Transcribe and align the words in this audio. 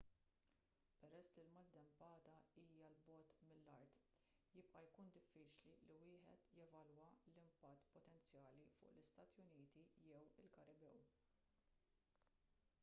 peress 1.01 1.27
li 1.35 1.41
l-maltempata 1.47 2.37
hija 2.61 2.87
l 2.93 2.95
bogħod 3.09 3.43
mill-art 3.49 3.99
jibqa' 4.55 4.81
jkun 4.87 5.11
diffiċli 5.17 5.75
li 5.89 5.97
wieħed 6.07 6.47
jevalwa 6.59 7.09
l-impatt 7.31 7.85
potenzjali 7.97 8.67
fuq 8.77 8.89
l-istati 9.01 9.43
uniti 9.51 9.83
jew 10.07 10.17
il-karibew 10.45 11.05